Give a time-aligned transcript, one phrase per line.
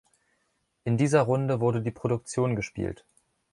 [0.83, 3.05] In dieser Runde wurde die Produktion gespielt.